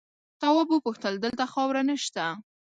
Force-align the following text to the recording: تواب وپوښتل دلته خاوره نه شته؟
تواب 0.41 0.67
وپوښتل 0.71 1.13
دلته 1.23 1.43
خاوره 1.53 1.81
نه 1.89 1.95
شته؟ 2.03 2.25